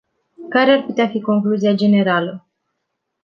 [0.49, 2.47] Care ar putea fi concluzia generală?